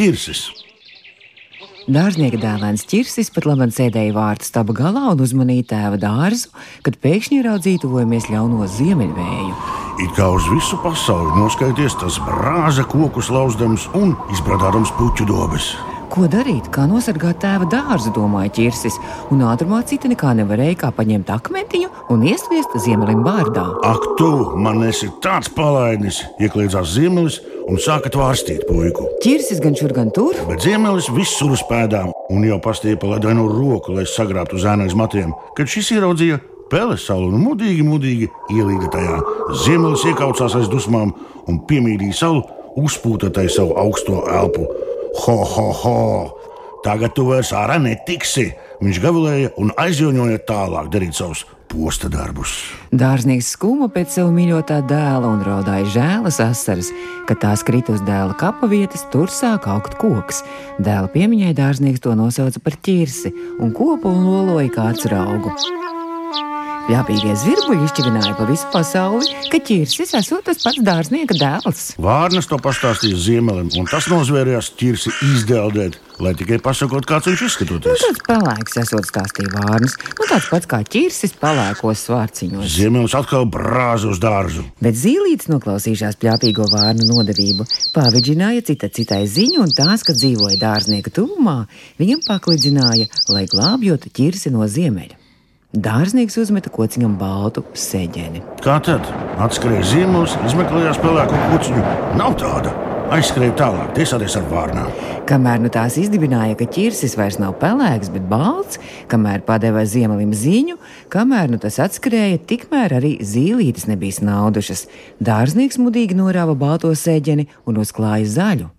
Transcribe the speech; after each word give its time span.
ķirsis. 0.00 0.46
Dārznieka 1.90 2.38
dēlēns 2.40 2.86
ķirsis 2.88 3.28
pat 3.34 3.44
labi 3.48 3.66
sēdēja 3.74 4.14
vārtu 4.16 4.46
staba 4.48 4.72
galā 4.76 5.10
un 5.12 5.20
uzmanīja 5.20 5.66
tēva 5.74 5.98
dārzu, 6.00 6.48
kad 6.86 6.96
pēkšņi 7.02 7.40
ieraudzīja 7.40 7.82
tuvojamies 7.82 8.30
ļauno 8.32 8.68
ziemeļvēju. 8.78 9.52
It 10.00 10.14
kā 10.16 10.30
uz 10.32 10.46
visu 10.48 10.78
pasauli 10.80 11.34
noskaities, 11.36 11.98
tas 12.00 12.16
brāza 12.24 12.86
kokus 12.88 13.28
lauzdams 13.34 13.90
un 13.98 14.14
izbradādams 14.32 14.94
puķu 14.96 15.28
dobes. 15.28 15.74
Ko 16.10 16.24
darīt, 16.30 16.72
kā 16.74 16.88
nosargāt 16.90 17.42
tēva 17.44 17.68
dārzu, 17.70 18.10
domāja 18.16 18.54
ķirsis, 18.56 18.96
un 19.30 19.44
ātrumā 19.46 19.84
cita 19.86 20.08
nekā 20.10 20.32
nevarēja 20.40 20.80
kā 20.80 20.94
paņemt 20.96 21.28
akmentiņu 21.36 21.92
un 22.10 22.24
iesviest 22.26 22.72
ziemelim 22.86 23.20
vārdā. 23.26 23.68
Ak, 23.86 24.14
tu 24.18 24.32
man 24.58 24.80
esi 24.88 25.12
tāds 25.22 25.52
palaidnis, 25.54 26.24
iekļāvās 26.40 26.96
ziemelis 26.96 27.42
un 27.70 27.78
sāka 27.78 28.10
tvārstīt 28.12 28.66
puiku. 28.68 29.06
Ķirsis 29.22 29.60
gan 29.62 29.76
šur, 29.78 29.94
gan 29.94 30.10
tur, 30.14 30.38
Bet 30.48 30.64
ziemelis 30.64 31.10
visur 31.14 31.54
uz 31.54 31.62
pēdām 31.68 32.10
un 32.32 32.46
jau 32.46 32.58
pastiepa 32.62 33.12
ledainu 33.14 33.46
roku, 33.50 33.94
lai 33.94 34.06
sagrābtu 34.08 34.58
zēnu 34.60 34.88
aiz 34.88 34.96
matiem, 34.98 35.34
kad 35.58 35.70
šis 35.70 35.92
ieraudzīja 35.96 36.40
peles 36.70 37.06
salu 37.06 37.30
un 37.30 37.42
mudīgi, 37.44 37.86
mudīgi 37.86 38.30
ielīda 38.54 38.90
tajā. 38.94 39.20
Ziemelis 39.64 40.06
iekaucās 40.10 40.56
aiz 40.58 40.70
dusmām 40.72 41.14
un 41.50 41.62
piemīlīja 41.70 42.18
salu, 42.22 42.44
uzpūta 42.80 43.30
tai 43.34 43.46
savu 43.50 43.76
augsto 43.78 44.24
elpu. 44.30 44.66
Ho, 45.24 45.38
ho, 45.54 45.70
ho! 45.82 45.96
Tagad 46.84 47.14
tu 47.16 47.26
vairs 47.28 47.50
ārā 47.56 47.80
netiksi! 47.82 48.50
Viņš 48.80 49.00
gavilēja 49.02 49.54
un 49.60 49.74
aizjoņoja 49.78 50.44
tālāk 50.48 50.92
darīt 50.94 51.18
savus 51.18 51.44
posta 51.70 52.10
darbus. 52.12 52.52
Dārznieks 52.90 53.52
skūma 53.54 53.90
pēc 53.94 54.16
sava 54.18 54.32
mīļotā 54.34 54.80
dēla 54.90 55.30
un 55.30 55.44
raudāja 55.46 55.88
žēlas 55.94 56.40
asaras. 56.44 56.90
Kad 57.30 57.42
tās 57.44 57.64
krita 57.66 57.94
uz 57.94 58.02
dēla 58.06 58.36
kapa 58.40 58.68
vietas, 58.70 59.06
tur 59.12 59.30
sāk 59.32 59.70
augt 59.70 59.96
koks. 60.00 60.42
Dēla 60.82 61.10
piemiņai 61.14 61.54
dārznieks 61.56 62.02
to 62.04 62.16
nosauca 62.18 62.62
par 62.64 62.78
ķirsi 62.82 63.34
un 63.62 63.74
kopu 63.76 64.10
un 64.10 64.26
loloja 64.26 64.74
kāds 64.80 65.06
raugu. 65.10 65.54
Pļāpīgie 66.90 67.36
zvirbuļi 67.38 67.84
izšķivināja 67.86 68.32
pa 68.34 68.44
visu 68.48 68.66
pasauli, 68.72 69.28
ka 69.52 69.58
ķirsis 69.62 70.10
esot 70.18 70.42
tas 70.48 70.58
pats 70.58 70.80
dārznieka 70.82 71.36
dēls. 71.38 71.82
Vārnas 72.02 72.48
to 72.50 72.56
pastāstīja 72.58 73.14
Ziemelim, 73.14 73.68
un 73.78 73.86
tas 73.86 74.08
nozvērījās 74.10 74.72
ķirsi 74.80 75.12
izdeldēt, 75.28 76.00
lai 76.18 76.32
tikai 76.34 76.58
pasakot, 76.64 77.06
kāds 77.06 77.30
viņš 77.30 77.44
Nu, 77.44 77.50
izskatoties. 77.52 78.02
tāds 78.02 78.24
pelēks 78.26 78.80
esot 78.82 79.06
stāstīja 79.06 79.52
vārnas, 79.54 79.94
nu 80.18 80.26
tāds 80.32 80.48
pats 80.50 80.70
kā 80.72 80.80
ķirsis 80.96 81.36
pelēkos 81.38 82.02
svārciņos. 82.08 82.66
Ziemelis 82.74 83.14
atkal 83.20 83.46
brāza 83.46 84.10
uz 84.10 84.18
dārzu. 84.18 84.66
Bet 84.82 84.98
zīlītis 84.98 85.46
noklausījušās 85.54 86.18
pļāpīgo 86.18 86.66
vārnu 86.74 87.06
nodevību, 87.12 87.68
pāvidžināja 87.94 88.66
cita 88.66 88.90
citai 88.90 89.22
ziņu, 89.30 89.62
un 89.62 89.70
tās, 89.78 90.02
kad 90.02 90.18
dzīvoja 90.18 90.58
dārznieka 90.58 91.14
tuvumā, 91.14 91.60
viņam 92.02 92.26
paklidzināja, 92.26 93.06
lai 93.30 93.46
glābjot 93.46 94.10
ķirsi 94.10 94.50
no 94.50 94.66
ziemeļa. 94.66 95.19
Dārznieks 95.70 96.34
uzmeta 96.42 96.66
kociņam 96.74 97.12
baltu 97.14 97.62
seģeni. 97.78 98.40
Kā 98.58 98.80
tad? 98.82 99.06
Atskrēja 99.38 99.84
ziemelis, 99.86 100.32
izmeklējās 100.48 100.98
pelēko 100.98 101.38
kuciņu. 101.52 101.82
Nav 102.18 102.34
tāda. 102.40 102.72
Aizskrēja 103.14 103.54
tālāk, 103.58 103.92
tiesāties 103.94 104.34
ar 104.38 104.48
vārnām. 104.50 104.90
Kamēr 105.30 105.62
nu 105.62 105.70
tās 105.70 105.94
izdibināja, 106.02 106.56
ka 106.58 106.66
ķirsis 106.74 107.14
vairs 107.18 107.38
nav 107.38 107.54
pelēks, 107.62 108.10
bet 108.10 108.26
balts, 108.26 108.82
kamēr 109.10 109.44
padeva 109.46 109.84
ziemelim 109.86 110.34
ziņu, 110.34 110.74
kamēr 111.10 111.54
nu 111.54 111.62
tas 111.62 111.78
atskrēja, 111.86 112.42
tikmēr 112.50 112.98
arī 112.98 113.14
zīlītes 113.22 113.86
nebija 113.90 114.18
snaudušas. 114.18 114.88
Dārznieks 115.22 115.78
mudīgi 115.78 116.18
norāva 116.18 116.58
balto 116.58 116.90
seģeni 116.98 117.46
un 117.70 117.78
uzklāja 117.82 118.26
zaļu. 118.26 118.70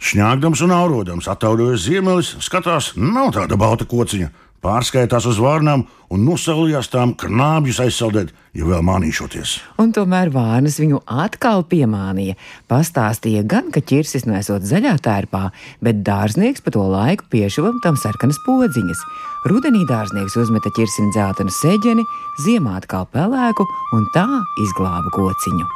Šņāgdams 0.00 0.64
un 0.64 0.72
aurodams, 0.72 1.28
attaudojas 1.28 1.84
ziemelis, 1.84 2.36
skatās, 2.40 2.94
nav 2.96 3.34
tāda 3.36 3.60
balta 3.60 3.84
kociņa. 3.88 4.32
Pārskaitās 4.58 5.26
uz 5.30 5.38
vārnām 5.38 5.84
un 6.10 6.24
nosaulījās 6.26 6.88
tām 6.90 7.12
knābjus 7.18 7.78
aizsaldēt, 7.84 8.32
ja 8.58 8.66
vēl 8.66 8.82
mānīšoties. 8.82 9.52
Un 9.78 9.92
tomēr 9.94 10.32
vārnas 10.34 10.80
viņu 10.82 10.98
atkal 11.06 11.62
piemānīja. 11.70 12.34
Pastāstīja 12.70 13.44
gan, 13.46 13.70
ka 13.70 13.78
ķirsis 13.78 14.26
nesot 14.26 14.66
zaļā 14.66 14.96
tērpā, 15.04 15.44
bet 15.84 16.02
dārznieks 16.02 16.64
pa 16.66 16.74
to 16.74 16.82
laiku 16.90 17.30
piešuva 17.30 17.76
tam 17.86 18.00
sarkanas 18.02 18.40
podziņas. 18.48 19.06
Rudenī 19.46 19.84
dārznieks 19.86 20.34
uzmeta 20.42 20.74
ķirsim 20.74 21.14
dzeltenu 21.14 21.54
seģeni, 21.54 22.08
ziemā 22.42 22.80
atkal 22.82 23.06
pelēku 23.14 23.68
un 23.94 24.10
tā 24.16 24.26
izglāba 24.66 25.14
kociņu. 25.14 25.70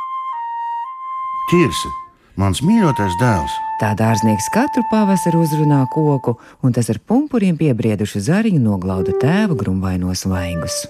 Ķirsi, 1.53 1.91
mans 2.37 2.62
mīļotais 2.65 3.19
dēls, 3.20 3.59
Tā 3.82 3.97
dārznieks 3.98 4.47
katru 4.54 4.84
pavasaru 4.93 5.41
uzrunā 5.43 5.81
koku, 5.91 6.37
un 6.62 6.70
tas 6.70 6.87
ar 6.93 7.00
pumpuriem 7.03 7.56
piebriedušu 7.59 8.22
zariņu 8.22 8.62
noglauda 8.62 9.16
tēva 9.19 9.59
grumbainos 9.59 10.22
vaigus. 10.31 10.84